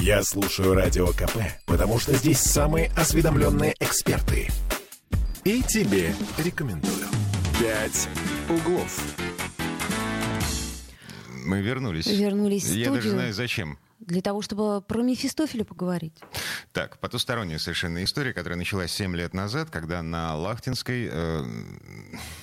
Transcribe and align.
Я 0.00 0.22
слушаю 0.22 0.74
Радио 0.74 1.08
КП, 1.08 1.36
потому 1.66 1.98
что 1.98 2.14
здесь 2.14 2.38
самые 2.40 2.88
осведомленные 2.96 3.74
эксперты. 3.78 4.48
И 5.44 5.62
тебе 5.62 6.14
рекомендую. 6.38 7.06
«Пять 7.60 8.08
углов». 8.48 9.00
Мы 11.44 11.60
вернулись. 11.60 12.06
Вернулись 12.06 12.64
в 12.64 12.68
Я 12.74 12.84
студию. 12.86 12.94
даже 12.94 13.10
знаю, 13.10 13.34
зачем. 13.34 13.78
Для 13.98 14.22
того, 14.22 14.42
чтобы 14.42 14.80
про 14.80 15.02
Мефистофеля 15.02 15.64
поговорить. 15.64 16.18
Так, 16.72 16.98
потусторонняя 16.98 17.58
совершенно 17.58 18.02
история, 18.02 18.32
которая 18.32 18.58
началась 18.58 18.90
7 18.92 19.14
лет 19.14 19.34
назад, 19.34 19.70
когда 19.70 20.02
на 20.02 20.36
Лахтинской 20.36 21.08
э, 21.10 21.44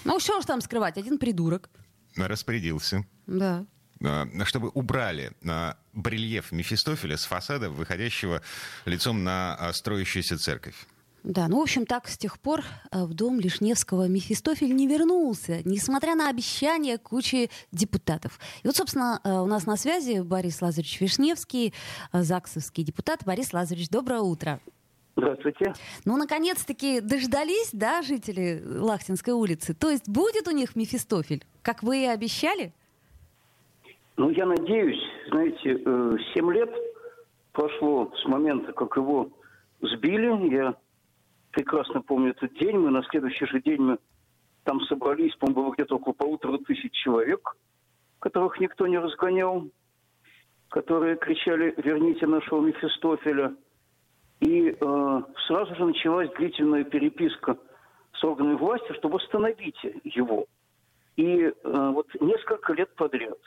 Ну, 0.05 0.19
что 0.19 0.41
ж 0.41 0.45
там 0.45 0.61
скрывать? 0.61 0.97
Один 0.97 1.17
придурок. 1.17 1.69
распорядился, 2.15 3.05
Да. 3.27 3.65
Э, 4.01 4.25
чтобы 4.45 4.69
убрали 4.69 5.31
э, 5.43 5.73
барельеф 5.93 6.51
Мефистофеля 6.51 7.17
с 7.17 7.25
фасада, 7.25 7.69
выходящего 7.69 8.41
лицом 8.85 9.23
на 9.23 9.57
э, 9.59 9.73
строящуюся 9.73 10.37
церковь. 10.37 10.75
Да, 11.23 11.49
ну, 11.49 11.59
в 11.59 11.61
общем, 11.61 11.85
так 11.85 12.07
с 12.07 12.17
тех 12.17 12.39
пор 12.39 12.63
в 12.93 13.13
дом 13.13 13.41
Лишневского 13.41 14.07
Мефистофель 14.07 14.73
не 14.73 14.87
вернулся, 14.87 15.61
несмотря 15.65 16.15
на 16.15 16.29
обещания 16.29 16.97
кучи 16.97 17.49
депутатов. 17.73 18.39
И 18.63 18.67
вот, 18.67 18.77
собственно, 18.77 19.19
у 19.25 19.45
нас 19.45 19.65
на 19.65 19.75
связи 19.75 20.21
Борис 20.21 20.61
Лазаревич 20.61 21.01
Вишневский, 21.01 21.73
ЗАГСовский 22.13 22.85
депутат. 22.85 23.25
Борис 23.25 23.51
Лазаревич, 23.51 23.89
доброе 23.89 24.21
утро. 24.21 24.61
Здравствуйте. 25.17 25.73
Ну, 26.05 26.15
наконец-таки 26.15 27.01
дождались, 27.01 27.69
да, 27.73 28.01
жители 28.01 28.63
Лахтинской 28.65 29.33
улицы? 29.33 29.73
То 29.73 29.89
есть 29.89 30.07
будет 30.07 30.47
у 30.47 30.51
них 30.51 30.77
Мефистофель, 30.77 31.45
как 31.61 31.83
вы 31.83 32.03
и 32.03 32.05
обещали? 32.05 32.73
Ну, 34.19 34.31
я 34.31 34.45
надеюсь, 34.45 35.01
знаете, 35.29 35.81
э, 35.81 36.17
семь 36.33 36.51
лет 36.51 36.69
прошло 37.53 38.11
с 38.21 38.25
момента, 38.25 38.73
как 38.73 38.97
его 38.97 39.29
сбили. 39.79 40.53
Я 40.53 40.75
прекрасно 41.51 42.01
помню 42.01 42.31
этот 42.31 42.53
день. 42.55 42.79
Мы 42.79 42.89
на 42.89 43.01
следующий 43.03 43.45
же 43.45 43.61
день 43.61 43.81
мы 43.81 43.97
там 44.65 44.81
собрались, 44.81 45.33
по-моему, 45.37 45.61
было 45.61 45.73
где-то 45.73 45.95
около 45.95 46.11
полутора 46.11 46.57
тысяч 46.57 46.91
человек, 46.91 47.55
которых 48.19 48.59
никто 48.59 48.87
не 48.87 48.97
разгонял, 48.97 49.69
которые 50.67 51.15
кричали 51.15 51.73
«Верните 51.77 52.27
нашего 52.27 52.59
Мефистофеля». 52.59 53.55
И 54.41 54.75
э, 54.77 55.21
сразу 55.47 55.75
же 55.75 55.85
началась 55.85 56.29
длительная 56.33 56.83
переписка 56.83 57.57
с 58.11 58.21
органами 58.21 58.57
власти, 58.57 58.91
чтобы 58.97 59.15
остановить 59.15 59.79
его. 60.03 60.45
И 61.15 61.39
э, 61.39 61.53
вот 61.63 62.07
несколько 62.19 62.73
лет 62.73 62.93
подряд, 62.95 63.39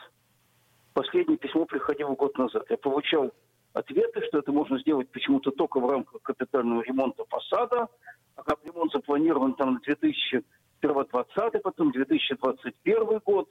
последнее 0.93 1.39
письмо 1.39 1.65
приходило 1.65 2.15
год 2.15 2.37
назад, 2.39 2.65
я 2.71 2.77
получал 2.77 3.33
ответы, 3.73 4.23
что 4.29 4.39
это 4.39 4.53
можно 4.53 4.79
сделать 4.79 5.11
почему-то 5.11 5.51
только 5.51 5.81
в 5.81 5.91
рамках 5.91 6.23
капитального 6.23 6.83
ремонта 6.83 7.25
фасада, 7.29 7.89
а 8.37 8.43
как 8.43 8.59
ремонт 8.65 8.93
запланирован 8.93 9.55
там 9.55 9.75
на 9.75 9.81
2020, 9.81 11.63
потом 11.63 11.93
2021 11.93 13.21
год, 13.25 13.49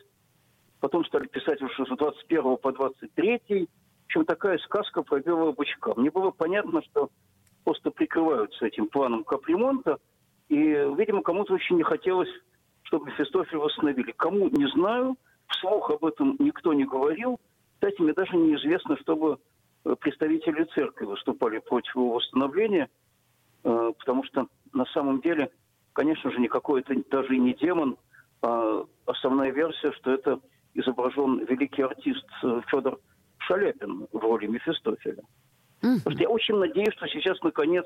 потом 0.79 1.05
стали 1.05 1.27
писать 1.27 1.61
уже 1.61 1.85
с 1.85 1.89
21 1.89 2.57
по 2.57 2.71
23. 2.71 3.39
В 3.47 4.05
общем, 4.05 4.25
такая 4.25 4.57
сказка 4.59 5.03
про 5.03 5.19
белого 5.21 5.53
бычка. 5.53 5.93
Мне 5.95 6.11
было 6.11 6.31
понятно, 6.31 6.81
что 6.83 7.09
просто 7.63 7.91
прикрываются 7.91 8.65
этим 8.65 8.87
планом 8.87 9.23
капремонта, 9.23 9.99
и, 10.49 10.57
видимо, 10.57 11.21
кому-то 11.21 11.53
очень 11.53 11.77
не 11.77 11.83
хотелось, 11.83 12.29
чтобы 12.83 13.05
Мефистофеля 13.05 13.59
восстановили. 13.59 14.11
Кому, 14.11 14.49
не 14.49 14.67
знаю, 14.71 15.15
вслух 15.51 15.89
об 15.91 16.05
этом 16.05 16.35
никто 16.39 16.73
не 16.73 16.85
говорил. 16.85 17.39
Кстати, 17.75 18.01
мне 18.01 18.13
даже 18.13 18.35
неизвестно, 18.35 18.97
чтобы 18.97 19.39
э, 19.85 19.95
представители 19.99 20.63
церкви 20.75 21.05
выступали 21.05 21.59
против 21.59 21.95
его 21.95 22.13
восстановления, 22.13 22.89
э, 23.63 23.91
потому 23.97 24.23
что 24.25 24.47
на 24.73 24.85
самом 24.85 25.21
деле, 25.21 25.51
конечно 25.93 26.31
же, 26.31 26.39
никакой 26.39 26.81
это 26.81 26.93
даже 27.09 27.35
и 27.35 27.39
не 27.39 27.53
демон, 27.53 27.97
а 28.41 28.85
основная 29.05 29.51
версия, 29.51 29.91
что 29.93 30.11
это 30.11 30.39
изображен 30.73 31.45
великий 31.45 31.81
артист 31.81 32.25
э, 32.43 32.61
Федор 32.67 32.99
Шаляпин 33.39 34.07
в 34.11 34.17
роли 34.17 34.47
Мефистофеля. 34.47 35.23
Потому 35.81 36.15
что 36.15 36.21
я 36.23 36.29
очень 36.29 36.55
надеюсь, 36.57 36.93
что 36.93 37.07
сейчас, 37.07 37.41
наконец, 37.41 37.85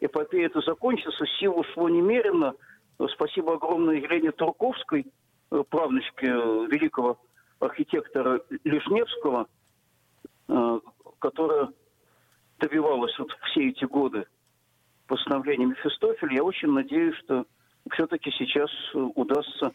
эпопея 0.00 0.46
это 0.46 0.60
закончится. 0.60 1.26
Сил 1.40 1.58
ушло 1.58 1.88
немерено. 1.88 2.54
Спасибо 3.14 3.54
огромное 3.54 3.96
Елене 3.96 4.30
Турковской, 4.30 5.06
правнучке 5.68 6.26
э, 6.26 6.66
великого 6.70 7.18
архитектора 7.60 8.40
Лишневского, 8.64 9.46
э, 10.48 10.80
которая 11.18 11.68
добивалась 12.58 13.16
вот 13.18 13.30
все 13.50 13.68
эти 13.68 13.84
годы 13.84 14.26
восстановления 15.08 15.66
Мефистофеля. 15.66 16.36
Я 16.36 16.44
очень 16.44 16.70
надеюсь, 16.70 17.16
что 17.24 17.44
все-таки 17.90 18.30
сейчас 18.32 18.70
э, 18.94 18.98
удастся 18.98 19.72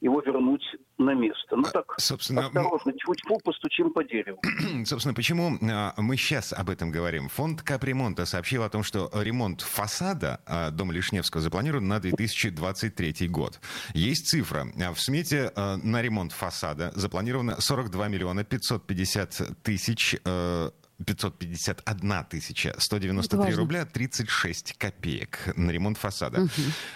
его 0.00 0.20
вернуть 0.20 0.62
на 0.98 1.14
место. 1.14 1.56
Ну 1.56 1.64
А, 1.66 1.70
так, 1.70 1.94
собственно, 1.98 2.46
осторожно, 2.46 2.92
тьфу-тьфу, 2.92 3.38
постучим 3.44 3.92
по 3.92 4.04
дереву. 4.04 4.40
Собственно, 4.84 5.14
почему 5.14 5.58
а, 5.62 5.94
мы 5.96 6.16
сейчас 6.16 6.52
об 6.52 6.70
этом 6.70 6.90
говорим? 6.90 7.28
Фонд 7.28 7.62
капремонта 7.62 8.26
сообщил 8.26 8.62
о 8.62 8.68
том, 8.68 8.82
что 8.82 9.10
ремонт 9.14 9.62
фасада 9.62 10.40
а, 10.46 10.70
дома 10.70 10.92
Лишневского 10.92 11.42
запланирован 11.42 11.86
на 11.88 12.00
2023 12.00 13.28
год. 13.28 13.60
Есть 13.94 14.28
цифра. 14.28 14.66
В 14.94 15.00
смете 15.00 15.52
на 15.56 16.02
ремонт 16.02 16.32
фасада 16.32 16.92
запланировано 16.94 17.60
42 17.60 18.08
миллиона 18.08 18.44
550 18.44 19.62
тысяч 19.62 20.16
э, 20.24 20.70
551 21.04 22.24
тысяча 22.28 22.74
193 22.78 23.38
важно. 23.38 23.56
рубля 23.56 23.84
36 23.86 24.74
копеек 24.78 25.52
на 25.56 25.70
ремонт 25.70 25.96
фасада. 25.98 26.46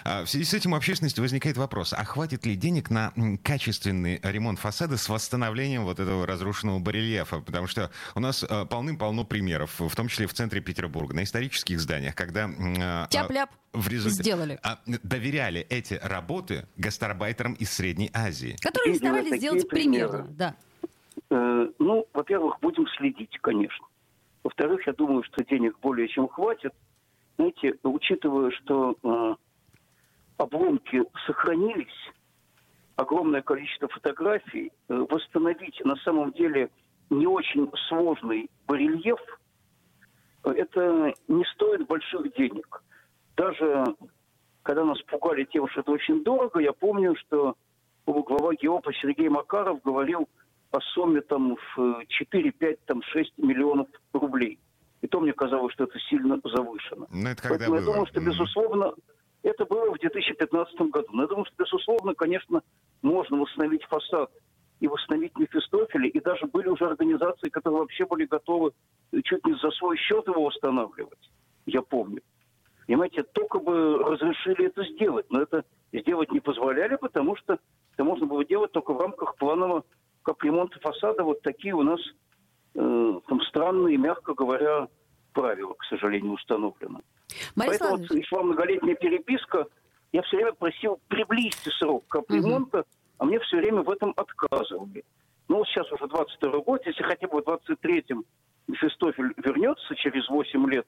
А 0.03 0.23
В 0.25 0.29
связи 0.29 0.45
с 0.45 0.53
этим 0.53 0.73
у 0.73 0.75
общественности 0.75 1.19
возникает 1.19 1.57
вопрос, 1.57 1.93
а 1.93 2.03
хватит 2.03 2.45
ли 2.45 2.55
денег 2.55 2.89
на 2.89 3.13
качественный 3.43 4.19
ремонт 4.23 4.59
фасада 4.59 4.97
с 4.97 5.07
восстановлением 5.09 5.83
вот 5.85 5.99
этого 5.99 6.27
разрушенного 6.27 6.79
барельефа? 6.79 7.39
Потому 7.39 7.67
что 7.67 7.91
у 8.15 8.19
нас 8.19 8.43
э, 8.43 8.65
полным-полно 8.65 9.23
примеров, 9.23 9.79
в 9.79 9.95
том 9.95 10.07
числе 10.07 10.27
в 10.27 10.33
центре 10.33 10.61
Петербурга, 10.61 11.15
на 11.15 11.23
исторических 11.23 11.79
зданиях, 11.79 12.15
когда 12.15 12.49
а, 12.79 13.07
Тяп-ляп. 13.09 13.49
в 13.71 13.87
результате 13.87 14.23
Сделали. 14.23 14.59
а, 14.63 14.79
доверяли 14.85 15.61
эти 15.69 15.95
работы 15.95 16.67
гастарбайтерам 16.77 17.53
из 17.53 17.71
Средней 17.71 18.09
Азии. 18.13 18.55
Которые 18.61 18.95
Именно 18.97 19.11
старались 19.19 19.37
сделать 19.39 19.67
примеры. 19.69 20.09
примерно. 20.09 20.33
Да. 20.35 20.55
Э, 21.29 21.67
Ну, 21.79 22.05
во-первых, 22.13 22.57
будем 22.61 22.85
следить, 22.97 23.37
конечно. 23.41 23.85
Во-вторых, 24.43 24.85
я 24.85 24.93
думаю, 24.93 25.23
что 25.23 25.43
денег 25.45 25.79
более 25.79 26.07
чем 26.07 26.27
хватит. 26.27 26.73
Знаете, 27.37 27.75
учитывая, 27.83 28.51
что 28.51 28.95
э, 29.01 29.35
обломки 30.37 31.03
сохранились, 31.25 32.11
огромное 32.95 33.41
количество 33.41 33.87
фотографий, 33.87 34.71
э, 34.89 35.05
восстановить 35.09 35.83
на 35.85 35.95
самом 35.97 36.31
деле 36.33 36.69
не 37.09 37.25
очень 37.25 37.71
сложный 37.87 38.49
барельеф, 38.67 39.19
э, 40.43 40.51
это 40.51 41.13
не 41.27 41.45
стоит 41.55 41.87
больших 41.87 42.33
денег. 42.35 42.83
Даже 43.37 43.95
когда 44.61 44.83
нас 44.83 45.01
пугали 45.03 45.45
тем, 45.45 45.67
что 45.69 45.81
это 45.81 45.91
очень 45.91 46.23
дорого, 46.23 46.59
я 46.59 46.73
помню, 46.73 47.15
что 47.15 47.55
глава 48.05 48.53
ГИОПа 48.53 48.93
Сергей 48.93 49.29
Макаров 49.29 49.81
говорил 49.81 50.27
о 50.73 50.81
сумме 50.93 51.21
там 51.21 51.55
в 51.75 52.05
4, 52.07 52.51
5, 52.51 52.85
там 52.85 53.01
6 53.03 53.37
миллионов 53.37 53.87
рублей. 54.11 54.59
И 55.01 55.07
то 55.07 55.19
мне 55.19 55.33
казалось, 55.33 55.73
что 55.73 55.83
это 55.83 55.99
сильно 56.09 56.39
завышено. 56.43 57.07
Ну, 57.11 57.29
это 57.29 57.41
когда 57.41 57.57
Поэтому 57.57 57.75
я 57.75 57.81
было? 57.81 57.93
думаю, 57.93 58.07
что, 58.07 58.21
безусловно, 58.21 58.93
это 59.43 59.65
было 59.65 59.93
в 59.93 59.99
2015 59.99 60.75
году. 60.89 61.07
Но 61.11 61.23
я 61.23 61.27
думаю, 61.27 61.45
что, 61.45 61.55
безусловно, 61.63 62.15
конечно, 62.15 62.61
можно 63.01 63.37
восстановить 63.37 63.83
фасад 63.83 64.31
и 64.79 64.87
восстановить 64.87 65.37
Мефистофеля. 65.37 66.07
И 66.07 66.19
даже 66.19 66.47
были 66.47 66.69
уже 66.69 66.85
организации, 66.85 67.49
которые 67.49 67.81
вообще 67.81 68.05
были 68.05 68.25
готовы 68.25 68.71
чуть 69.23 69.45
не 69.45 69.53
за 69.55 69.69
свой 69.71 69.97
счет 69.97 70.25
его 70.27 70.45
восстанавливать. 70.45 71.29
Я 71.65 71.81
помню. 71.81 72.21
Понимаете, 72.87 73.23
только 73.23 73.59
бы 73.59 73.97
разрешили 73.97 74.65
это 74.67 74.83
сделать. 74.85 75.25
Но 75.29 75.41
это 75.41 75.65
сделать 75.91 76.31
не 76.31 76.39
позволяли, 76.39 76.95
потому 76.95 77.35
что 77.35 77.59
это 77.93 78.03
можно 78.03 78.25
было 78.25 78.43
делать 78.43 78.71
только 78.71 78.93
в 78.93 78.99
рамках 78.99 79.32
капремонта 80.43 80.79
фасада. 80.79 81.23
Вот 81.23 81.41
такие 81.41 81.73
у 81.73 81.83
нас 81.83 81.99
э, 82.75 83.19
там 83.27 83.41
странные, 83.47 83.97
мягко 83.97 84.33
говоря, 84.33 84.87
правила, 85.31 85.73
к 85.73 85.85
сожалению, 85.85 86.33
установлены. 86.33 86.99
Борис 87.55 87.79
Поэтому 87.79 87.97
вот 87.97 88.25
шла 88.25 88.43
многолетняя 88.43 88.95
переписка. 88.95 89.67
Я 90.11 90.21
все 90.23 90.37
время 90.37 90.51
просил 90.53 90.99
приблизить 91.07 91.73
срок 91.79 92.05
капремонта, 92.07 92.83
а 93.17 93.25
мне 93.25 93.39
все 93.39 93.57
время 93.57 93.81
в 93.81 93.89
этом 93.89 94.13
отказывали. 94.15 95.03
Ну, 95.47 95.57
вот 95.57 95.67
сейчас 95.67 95.91
уже 95.91 96.07
22 96.07 96.59
год, 96.59 96.85
если 96.85 97.03
хотя 97.03 97.27
бы 97.27 97.41
в 97.41 97.47
23-м 97.47 98.25
Мефистофель 98.67 99.33
вернется 99.37 99.95
через 99.95 100.27
8 100.29 100.69
лет 100.69 100.85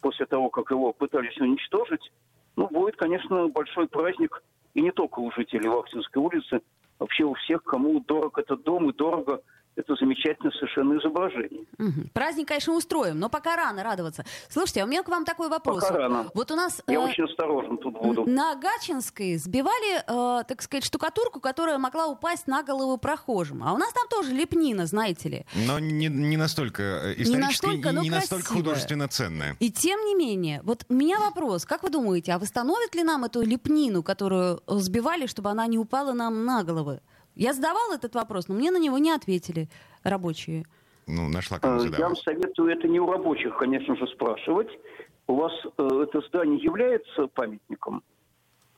после 0.00 0.26
того, 0.26 0.48
как 0.48 0.70
его 0.70 0.92
пытались 0.92 1.36
уничтожить, 1.38 2.12
ну, 2.56 2.68
будет, 2.68 2.96
конечно, 2.96 3.48
большой 3.48 3.88
праздник, 3.88 4.42
и 4.74 4.80
не 4.80 4.92
только 4.92 5.20
у 5.20 5.30
жителей 5.32 5.68
Вахтинской 5.68 6.22
улицы, 6.22 6.60
вообще 6.98 7.24
у 7.24 7.34
всех, 7.34 7.62
кому 7.62 8.00
дорог 8.00 8.38
этот 8.38 8.62
дом 8.62 8.90
и 8.90 8.92
дорого 8.92 9.42
это 9.76 9.94
замечательное 9.94 10.52
совершенно 10.52 10.98
изображение. 10.98 11.64
Угу. 11.78 12.08
Праздник, 12.12 12.48
конечно, 12.48 12.74
устроим, 12.74 13.18
но 13.18 13.28
пока 13.28 13.56
рано 13.56 13.82
радоваться. 13.82 14.24
Слушайте, 14.48 14.82
а 14.82 14.84
у 14.84 14.88
меня 14.88 15.02
к 15.02 15.08
вам 15.08 15.24
такой 15.24 15.48
вопрос. 15.48 15.82
Пока 15.82 15.96
рано. 15.96 16.30
Вот 16.34 16.50
у 16.50 16.56
нас... 16.56 16.82
Я 16.86 16.94
э, 16.94 16.98
очень 16.98 17.24
осторожен 17.24 17.76
тут 17.78 17.94
буду. 17.94 18.24
На 18.26 18.54
Гачинской 18.56 19.36
сбивали, 19.36 19.98
э, 19.98 20.44
так 20.44 20.62
сказать, 20.62 20.84
штукатурку, 20.84 21.40
которая 21.40 21.78
могла 21.78 22.06
упасть 22.06 22.46
на 22.46 22.62
голову 22.62 22.96
прохожим. 22.96 23.62
А 23.62 23.74
у 23.74 23.76
нас 23.78 23.92
там 23.92 24.08
тоже 24.08 24.32
лепнина, 24.32 24.86
знаете 24.86 25.28
ли. 25.28 25.46
Но 25.66 25.78
не, 25.78 26.08
не 26.08 26.36
настолько 26.36 26.82
э, 26.82 27.12
исторически, 27.18 27.66
настолько, 27.66 27.92
но 27.92 28.00
и 28.00 28.04
не 28.04 28.10
настолько 28.10 28.54
художественно 28.54 29.08
ценная. 29.08 29.56
И 29.60 29.70
тем 29.70 30.00
не 30.06 30.14
менее, 30.14 30.60
вот 30.62 30.84
у 30.88 30.94
меня 30.94 31.20
вопрос, 31.20 31.66
как 31.66 31.82
вы 31.82 31.90
думаете, 31.90 32.32
а 32.32 32.38
восстановит 32.38 32.94
ли 32.94 33.02
нам 33.02 33.24
эту 33.24 33.42
лепнину, 33.42 34.02
которую 34.02 34.62
э, 34.66 34.76
сбивали, 34.76 35.26
чтобы 35.26 35.50
она 35.50 35.66
не 35.66 35.78
упала 35.78 36.12
нам 36.14 36.44
на 36.44 36.64
головы? 36.64 37.00
Я 37.36 37.52
задавала 37.52 37.94
этот 37.94 38.14
вопрос, 38.14 38.48
но 38.48 38.54
мне 38.54 38.70
на 38.70 38.78
него 38.78 38.98
не 38.98 39.10
ответили 39.12 39.68
рабочие. 40.02 40.64
Ну, 41.06 41.28
нашла 41.28 41.58
кому 41.58 41.74
Э, 41.74 41.76
Я 41.76 41.82
вам 41.84 41.92
задавать. 41.92 42.18
советую 42.18 42.72
это 42.72 42.88
не 42.88 42.98
у 42.98 43.10
рабочих, 43.10 43.56
конечно 43.56 43.94
же, 43.96 44.06
спрашивать. 44.08 44.68
У 45.28 45.34
вас 45.36 45.52
э, 45.78 45.88
это 46.02 46.20
здание 46.28 46.58
является 46.58 47.26
памятником? 47.28 48.02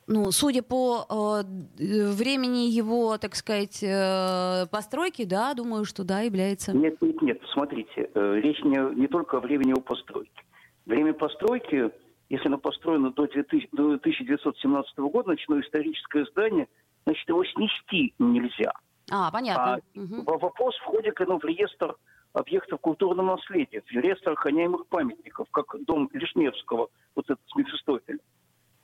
Ну, 0.07 0.31
судя 0.31 0.61
по 0.63 1.05
э, 1.07 1.43
времени 1.77 2.67
его, 2.69 3.17
так 3.17 3.35
сказать, 3.35 3.81
э, 3.81 4.65
постройки, 4.71 5.23
да, 5.23 5.53
думаю, 5.53 5.85
что 5.85 6.03
да, 6.03 6.21
является. 6.21 6.73
Нет, 6.73 7.01
нет, 7.01 7.21
нет. 7.21 7.41
Смотрите, 7.53 8.09
э, 8.13 8.39
речь 8.43 8.61
не, 8.63 8.95
не 8.99 9.07
только 9.07 9.37
о 9.37 9.39
времени 9.39 9.69
его 9.69 9.81
постройки. 9.81 10.43
Время 10.85 11.13
постройки, 11.13 11.91
если 12.29 12.47
оно 12.47 12.57
построено 12.57 13.11
до, 13.11 13.27
2000 13.27 13.69
до 13.71 13.93
1917 13.93 14.97
года, 14.97 15.29
ночное 15.29 15.61
историческое 15.61 16.25
здание, 16.25 16.67
значит, 17.05 17.27
его 17.27 17.43
снести 17.45 18.13
нельзя. 18.19 18.71
А, 19.11 19.27
А 19.27 19.31
понятно. 19.31 19.81
Мгм. 19.95 20.23
во- 20.23 20.37
вопрос, 20.37 20.75
входит 20.77 21.19
оно 21.21 21.39
в 21.39 21.43
реестр 21.45 21.95
объектов 22.33 22.79
культурного 22.81 23.35
наследия, 23.37 23.81
в 23.81 23.91
реестр 23.91 24.31
охраняемых 24.31 24.85
памятников, 24.87 25.47
как 25.51 25.75
дом 25.85 26.09
Лишневского, 26.13 26.89
вот 27.15 27.25
этот 27.25 27.41
с 27.47 27.55
Мефистофелем 27.55 28.19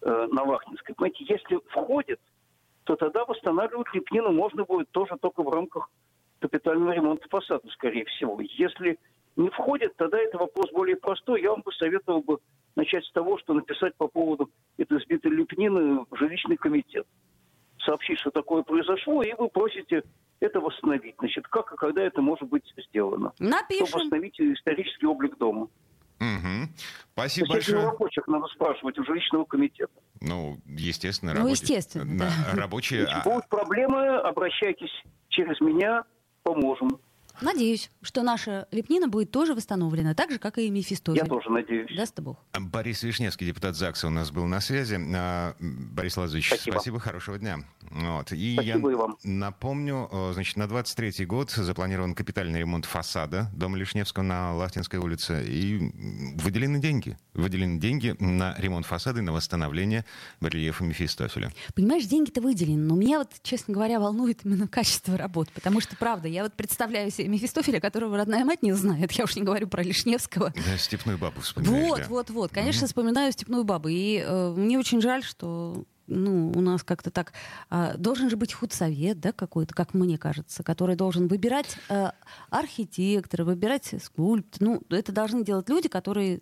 э, 0.01 0.27
на 0.31 0.43
Вахтинской. 0.45 0.95
Понимаете, 0.95 1.25
если 1.29 1.59
входит, 1.69 2.19
то 2.85 2.95
тогда 2.95 3.25
восстанавливать 3.25 3.93
лепнину 3.93 4.31
можно 4.31 4.63
будет 4.63 4.89
тоже 4.91 5.15
только 5.21 5.43
в 5.43 5.49
рамках 5.49 5.89
капитального 6.39 6.91
ремонта 6.91 7.27
фасада, 7.29 7.67
скорее 7.69 8.05
всего. 8.05 8.39
Если 8.41 8.97
не 9.35 9.49
входит, 9.49 9.95
тогда 9.95 10.17
это 10.19 10.37
вопрос 10.37 10.71
более 10.71 10.95
простой. 10.95 11.41
Я 11.41 11.51
вам 11.51 11.61
бы 11.61 11.71
советовал 11.73 12.21
бы 12.21 12.39
начать 12.75 13.03
с 13.05 13.11
того, 13.11 13.37
что 13.37 13.53
написать 13.53 13.95
по 13.95 14.07
поводу 14.07 14.49
этой 14.77 14.99
сбитой 15.01 15.31
лепнины 15.31 16.05
в 16.09 16.15
жилищный 16.15 16.57
комитет. 16.57 17.05
Сообщить, 17.85 18.19
что 18.19 18.31
такое 18.31 18.63
произошло, 18.63 19.21
и 19.21 19.33
вы 19.37 19.47
просите 19.49 20.01
это 20.39 20.59
восстановить. 20.59 21.15
Значит, 21.19 21.47
как 21.47 21.71
и 21.71 21.75
когда 21.75 22.01
это 22.01 22.21
может 22.21 22.49
быть 22.49 22.63
сделано? 22.89 23.31
Чтобы 23.35 23.49
Напишем. 23.51 23.85
восстановить 23.99 24.39
исторический 24.39 25.05
облик 25.05 25.37
дома. 25.37 25.67
Мгм. 26.19 26.69
Спасибо 27.13 27.47
Значит, 27.47 27.73
большое. 27.73 27.91
рабочих 27.91 28.27
надо 28.27 28.47
спрашивать, 28.47 28.97
у 28.97 29.03
жилищного 29.03 29.43
комитета. 29.45 29.91
Ну, 30.21 30.57
естественно, 30.65 31.33
Ну, 31.33 31.39
рабочие. 31.41 31.61
естественно, 31.77 32.05
на- 32.05 32.19
да. 32.53 32.61
Рабочие. 32.61 33.01
Если 33.01 33.13
а- 33.13 33.23
будут 33.23 33.47
проблемы, 33.49 34.17
обращайтесь 34.17 34.91
через 35.29 35.59
меня, 35.61 36.03
поможем. 36.43 36.99
Надеюсь, 37.41 37.91
что 38.01 38.23
наша 38.23 38.67
лепнина 38.71 39.07
будет 39.07 39.31
тоже 39.31 39.53
восстановлена, 39.53 40.13
так 40.13 40.31
же, 40.31 40.39
как 40.39 40.57
и 40.57 40.69
Мефистофель. 40.69 41.21
Я 41.21 41.27
тоже 41.27 41.49
надеюсь. 41.49 41.95
Даст 41.95 42.19
Бог. 42.19 42.37
Борис 42.59 43.03
Вишневский, 43.03 43.47
депутат 43.47 43.75
ЗАГСа, 43.75 44.07
у 44.07 44.09
нас 44.09 44.31
был 44.31 44.45
на 44.45 44.61
связи. 44.61 44.97
А, 45.15 45.55
Борис 45.59 46.17
Лазович, 46.17 46.47
спасибо, 46.47 46.73
Спасибо. 46.75 46.99
хорошего 46.99 47.37
дня. 47.37 47.59
Вот. 47.91 48.31
И 48.31 48.53
Спасибо 48.53 48.89
я 48.89 48.93
и 48.93 48.97
вам. 48.97 49.17
напомню, 49.23 50.09
значит, 50.33 50.57
на 50.57 50.63
23-й 50.63 51.25
год 51.25 51.51
запланирован 51.51 52.15
капитальный 52.15 52.59
ремонт 52.59 52.85
фасада 52.85 53.49
дома 53.53 53.77
Лишневского 53.77 54.23
на 54.23 54.53
Лахтинской 54.55 54.99
улице. 54.99 55.43
И 55.47 55.91
выделены 56.37 56.79
деньги. 56.79 57.17
Выделены 57.33 57.79
деньги 57.79 58.15
на 58.19 58.55
ремонт 58.57 58.85
фасада 58.85 59.19
и 59.19 59.21
на 59.21 59.31
восстановление 59.33 60.05
барельефа 60.41 60.83
Мефистофеля. 60.83 61.51
Понимаешь, 61.75 62.05
деньги-то 62.05 62.41
выделены, 62.41 62.81
но 62.83 62.95
меня 62.95 63.19
вот, 63.19 63.29
честно 63.43 63.73
говоря, 63.73 63.99
волнует 63.99 64.45
именно 64.45 64.67
качество 64.67 65.17
работ, 65.17 65.49
потому 65.51 65.79
что, 65.81 65.95
правда, 65.95 66.27
я 66.27 66.43
вот 66.43 66.53
представляю 66.53 67.11
себе 67.11 67.24
Мефистофеля, 67.27 67.79
которого 67.79 68.17
родная 68.17 68.45
мать 68.45 68.63
не 68.63 68.73
знает, 68.73 69.11
я 69.13 69.23
уж 69.23 69.35
не 69.35 69.43
говорю 69.43 69.67
про 69.67 69.83
Лишневского. 69.83 70.53
Да, 70.55 70.77
степную 70.77 71.17
бабу 71.17 71.41
вспоминаешь, 71.41 71.89
Вот, 71.89 71.99
да. 71.99 72.05
вот, 72.09 72.29
вот. 72.29 72.51
Конечно, 72.51 72.87
вспоминаю 72.87 73.31
степную 73.31 73.63
бабу. 73.63 73.89
И 73.89 74.23
э, 74.25 74.53
мне 74.55 74.79
очень 74.79 75.01
жаль, 75.01 75.23
что 75.23 75.85
ну, 76.07 76.51
у 76.55 76.61
нас 76.61 76.83
как-то 76.83 77.11
так... 77.11 77.33
а, 77.69 77.95
должен 77.97 78.29
же 78.29 78.37
быть 78.37 78.53
худсовет, 78.53 79.19
да, 79.19 79.31
какой-то, 79.31 79.73
как 79.73 79.93
мне 79.93 80.17
кажется, 80.17 80.63
который 80.63 80.95
должен 80.95 81.27
выбирать 81.27 81.77
э, 81.89 82.11
архитектора, 82.49 83.43
выбирать 83.43 83.93
скульптора. 84.03 84.65
Ну, 84.65 84.81
это 84.89 85.11
должны 85.11 85.43
делать 85.43 85.69
люди, 85.69 85.89
которые 85.89 86.41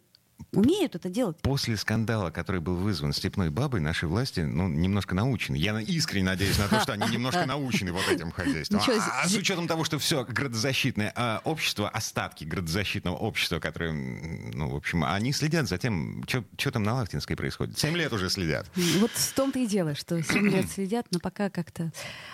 умеют 0.51 0.95
это 0.95 1.09
делать. 1.09 1.37
После 1.41 1.77
скандала, 1.77 2.29
который 2.29 2.61
был 2.61 2.75
вызван 2.75 3.13
степной 3.13 3.49
бабой, 3.49 3.81
наши 3.81 4.07
власти 4.07 4.41
ну, 4.41 4.67
немножко 4.67 5.15
научены. 5.15 5.55
Я 5.55 5.79
искренне 5.81 6.25
надеюсь 6.25 6.57
на 6.57 6.67
то, 6.67 6.79
что 6.79 6.93
они 6.93 7.07
немножко 7.11 7.45
научены 7.45 7.91
вот 7.91 8.07
этим 8.07 8.31
хозяйством. 8.31 8.81
А, 8.87 9.23
а 9.23 9.27
с 9.27 9.35
учетом 9.35 9.67
того, 9.67 9.83
что 9.83 9.99
все 9.99 10.23
градозащитное 10.25 11.11
а, 11.15 11.41
общество, 11.43 11.89
остатки 11.89 12.43
градозащитного 12.43 13.15
общества, 13.15 13.59
которые, 13.59 13.93
ну, 13.93 14.69
в 14.69 14.75
общем, 14.75 15.03
они 15.03 15.33
следят 15.33 15.67
за 15.67 15.77
тем, 15.77 16.23
что 16.27 16.71
там 16.71 16.83
на 16.83 16.95
Лахтинской 16.95 17.35
происходит. 17.35 17.79
Семь 17.79 17.95
лет 17.97 18.13
уже 18.13 18.29
следят. 18.29 18.69
Вот 18.99 19.11
в 19.11 19.33
том-то 19.33 19.59
и 19.59 19.67
дело, 19.67 19.95
что 19.95 20.21
7 20.21 20.49
лет 20.49 20.69
следят, 20.69 21.07
но 21.11 21.19
пока 21.19 21.49
как-то 21.49 21.91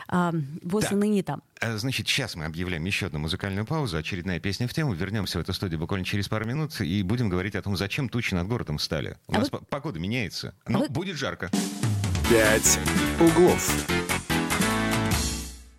а, 0.08 0.32
Так. 0.32 0.92
и 0.92 0.96
ныне 0.96 1.24
там. 1.24 1.42
А, 1.62 1.78
Значит, 1.78 2.08
сейчас 2.08 2.36
мы 2.36 2.46
объявляем 2.46 2.86
еще 2.86 3.08
одну 3.08 3.20
музыкальную 3.20 3.66
паузу, 3.66 3.98
очередная 3.98 4.40
песня 4.40 4.68
в 4.68 4.74
тему. 4.74 4.94
Вернемся 4.94 5.40
в 5.40 5.42
эту 5.42 5.54
студию 5.54 5.80
буквально 5.80 6.06
через 6.06 6.28
пару 6.30 6.46
минут 6.46 6.80
и 6.80 7.04
будем 7.04 7.28
говорить 7.30 7.56
о 7.56 7.62
том, 7.62 7.76
зачем 7.76 8.08
тучи 8.10 8.34
над 8.34 8.48
городом 8.48 8.80
стали. 8.80 9.18
У 9.28 9.34
А 9.36 9.40
нас 9.40 9.52
вы- 9.52 9.60
по- 9.60 9.66
погода 9.66 10.00
меняется, 10.00 10.56
но 10.68 10.80
вы- 10.80 10.90
будет 10.90 11.18
жарко. 11.18 11.50
«Пять 12.30 12.80
углов». 13.20 13.86